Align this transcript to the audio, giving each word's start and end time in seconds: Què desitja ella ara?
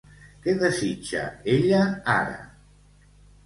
Què 0.45 0.55
desitja 0.63 1.21
ella 1.57 1.85
ara? 2.17 2.43